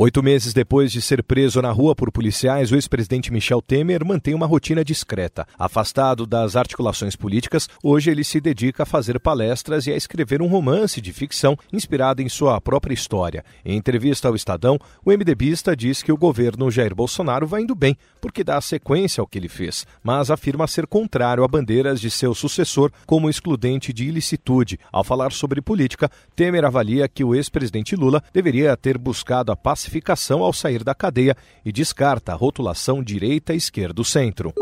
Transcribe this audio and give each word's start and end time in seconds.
Oito 0.00 0.22
meses 0.22 0.54
depois 0.54 0.92
de 0.92 1.02
ser 1.02 1.24
preso 1.24 1.60
na 1.60 1.72
rua 1.72 1.92
por 1.92 2.12
policiais, 2.12 2.70
o 2.70 2.76
ex-presidente 2.76 3.32
Michel 3.32 3.60
Temer 3.60 4.04
mantém 4.04 4.32
uma 4.32 4.46
rotina 4.46 4.84
discreta. 4.84 5.44
Afastado 5.58 6.24
das 6.24 6.54
articulações 6.54 7.16
políticas, 7.16 7.68
hoje 7.82 8.08
ele 8.08 8.22
se 8.22 8.40
dedica 8.40 8.84
a 8.84 8.86
fazer 8.86 9.18
palestras 9.18 9.88
e 9.88 9.90
a 9.90 9.96
escrever 9.96 10.40
um 10.40 10.46
romance 10.46 11.00
de 11.00 11.12
ficção 11.12 11.58
inspirado 11.72 12.22
em 12.22 12.28
sua 12.28 12.60
própria 12.60 12.94
história. 12.94 13.44
Em 13.64 13.76
entrevista 13.76 14.28
ao 14.28 14.36
Estadão, 14.36 14.78
o 15.04 15.10
MDBista 15.10 15.74
diz 15.74 16.00
que 16.00 16.12
o 16.12 16.16
governo 16.16 16.70
Jair 16.70 16.94
Bolsonaro 16.94 17.44
vai 17.44 17.62
indo 17.62 17.74
bem, 17.74 17.96
porque 18.20 18.44
dá 18.44 18.60
sequência 18.60 19.20
ao 19.20 19.26
que 19.26 19.36
ele 19.36 19.48
fez, 19.48 19.84
mas 20.00 20.30
afirma 20.30 20.68
ser 20.68 20.86
contrário 20.86 21.42
a 21.42 21.48
bandeiras 21.48 22.00
de 22.00 22.08
seu 22.08 22.36
sucessor 22.36 22.92
como 23.04 23.28
excludente 23.28 23.92
de 23.92 24.04
ilicitude. 24.04 24.78
Ao 24.92 25.02
falar 25.02 25.32
sobre 25.32 25.60
política, 25.60 26.08
Temer 26.36 26.64
avalia 26.64 27.08
que 27.08 27.24
o 27.24 27.34
ex-presidente 27.34 27.96
Lula 27.96 28.22
deveria 28.32 28.76
ter 28.76 28.96
buscado 28.96 29.50
a 29.50 29.56
pacificação 29.56 29.87
classificação 29.88 30.42
ao 30.44 30.52
sair 30.52 30.84
da 30.84 30.94
cadeia 30.94 31.36
e 31.64 31.72
descarta 31.72 32.32
a 32.32 32.34
rotulação 32.34 33.02
direita-esquerdo-centro. 33.02 34.52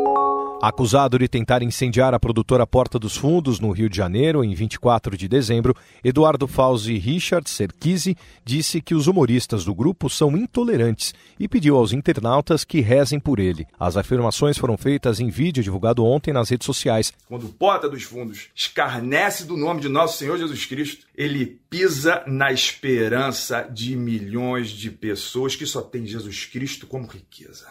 Acusado 0.61 1.19
de 1.19 1.29
tentar 1.29 1.63
incendiar 1.63 2.15
a 2.15 2.19
produtora 2.19 2.67
Porta 2.67 2.99
dos 2.99 3.15
Fundos 3.15 3.61
no 3.61 3.71
Rio 3.73 3.91
de 3.91 3.97
Janeiro 3.97 4.43
em 4.43 4.55
24 4.55 5.15
de 5.15 5.29
dezembro, 5.29 5.77
Eduardo 6.03 6.49
Fauzi 6.49 6.97
Richard 6.97 7.49
Serkisi 7.49 8.17
disse 8.43 8.81
que 8.81 8.95
os 8.95 9.07
humoristas 9.07 9.67
do 9.67 9.75
grupo 9.75 10.09
são 10.09 10.35
intolerantes 10.35 11.13
e 11.39 11.47
pediu 11.47 11.77
aos 11.77 11.93
internautas 11.93 12.65
que 12.65 12.81
rezem 12.81 13.21
por 13.21 13.39
ele. 13.39 13.67
As 13.79 13.99
afirmações 13.99 14.57
foram 14.57 14.79
feitas 14.79 15.21
em 15.21 15.29
vídeo 15.29 15.63
divulgado 15.63 16.03
ontem 16.03 16.33
nas 16.33 16.49
redes 16.49 16.65
sociais. 16.65 17.13
Quando 17.29 17.49
Porta 17.49 17.87
dos 17.87 18.05
Fundos 18.05 18.49
escarnece 18.55 19.45
do 19.45 19.59
nome 19.59 19.83
de 19.83 19.91
nosso 19.91 20.17
Senhor 20.17 20.39
Jesus 20.39 20.65
Cristo, 20.65 21.07
ele 21.15 21.61
pisa 21.69 22.25
na 22.27 22.51
esperança 22.51 23.61
de 23.61 23.95
milhões 23.95 24.71
de 24.71 24.91
pessoas 24.91 25.55
que 25.55 25.67
só 25.67 25.83
têm 25.83 26.07
Jesus 26.07 26.47
Cristo 26.47 26.87
como 26.87 27.07
riqueza. 27.07 27.69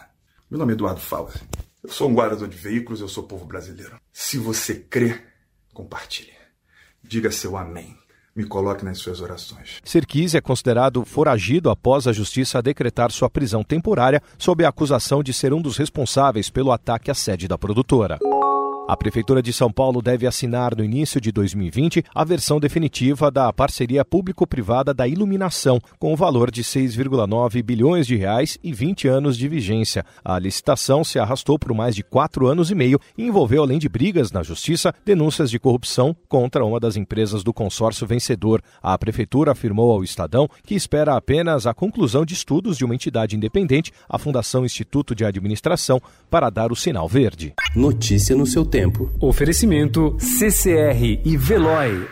Meu 0.48 0.60
nome 0.60 0.72
é 0.72 0.74
Eduardo 0.74 1.00
Fauzi. 1.00 1.40
Eu 1.86 1.92
sou 1.92 2.10
um 2.10 2.14
guardador 2.14 2.48
de 2.48 2.56
veículos, 2.56 3.00
eu 3.00 3.06
sou 3.06 3.22
povo 3.22 3.44
brasileiro. 3.44 3.94
Se 4.12 4.38
você 4.38 4.74
crê, 4.74 5.20
compartilhe. 5.72 6.32
Diga 7.00 7.30
seu 7.30 7.56
amém. 7.56 7.96
Me 8.34 8.44
coloque 8.44 8.84
nas 8.84 8.98
suas 8.98 9.20
orações. 9.20 9.80
Serkis 9.84 10.34
é 10.34 10.40
considerado 10.40 11.04
foragido 11.04 11.70
após 11.70 12.08
a 12.08 12.12
justiça 12.12 12.60
decretar 12.60 13.12
sua 13.12 13.30
prisão 13.30 13.62
temporária 13.62 14.20
sob 14.36 14.64
a 14.64 14.68
acusação 14.68 15.22
de 15.22 15.32
ser 15.32 15.52
um 15.52 15.62
dos 15.62 15.76
responsáveis 15.76 16.50
pelo 16.50 16.72
ataque 16.72 17.08
à 17.08 17.14
sede 17.14 17.46
da 17.46 17.56
produtora. 17.56 18.18
A 18.88 18.96
Prefeitura 18.96 19.42
de 19.42 19.52
São 19.52 19.70
Paulo 19.70 20.00
deve 20.00 20.28
assinar 20.28 20.76
no 20.76 20.84
início 20.84 21.20
de 21.20 21.32
2020 21.32 22.04
a 22.14 22.22
versão 22.22 22.60
definitiva 22.60 23.32
da 23.32 23.52
parceria 23.52 24.04
público-privada 24.04 24.94
da 24.94 25.08
iluminação, 25.08 25.80
com 25.98 26.12
o 26.12 26.16
valor 26.16 26.52
de 26.52 26.62
6,9 26.62 27.64
bilhões 27.64 28.06
de 28.06 28.14
reais 28.14 28.56
e 28.62 28.72
20 28.72 29.08
anos 29.08 29.36
de 29.36 29.48
vigência. 29.48 30.04
A 30.24 30.38
licitação 30.38 31.02
se 31.02 31.18
arrastou 31.18 31.58
por 31.58 31.74
mais 31.74 31.96
de 31.96 32.04
quatro 32.04 32.46
anos 32.46 32.70
e 32.70 32.76
meio 32.76 33.00
e 33.18 33.24
envolveu, 33.24 33.64
além 33.64 33.80
de 33.80 33.88
brigas 33.88 34.30
na 34.30 34.44
Justiça, 34.44 34.94
denúncias 35.04 35.50
de 35.50 35.58
corrupção 35.58 36.14
contra 36.28 36.64
uma 36.64 36.78
das 36.78 36.96
empresas 36.96 37.42
do 37.42 37.52
consórcio 37.52 38.06
vencedor. 38.06 38.62
A 38.80 38.96
Prefeitura 38.96 39.50
afirmou 39.50 39.90
ao 39.90 40.04
Estadão 40.04 40.48
que 40.64 40.76
espera 40.76 41.16
apenas 41.16 41.66
a 41.66 41.74
conclusão 41.74 42.24
de 42.24 42.34
estudos 42.34 42.78
de 42.78 42.84
uma 42.84 42.94
entidade 42.94 43.34
independente, 43.34 43.90
a 44.08 44.16
Fundação 44.16 44.64
Instituto 44.64 45.12
de 45.12 45.24
Administração, 45.24 46.00
para 46.30 46.50
dar 46.50 46.70
o 46.70 46.76
sinal 46.76 47.08
verde. 47.08 47.52
Notícia 47.74 48.36
no 48.36 48.46
seu 48.46 48.64
tempo. 48.76 49.10
Oferecimento 49.20 50.16
CCR 50.18 51.20
e 51.24 51.36
Veloy. 51.38 52.06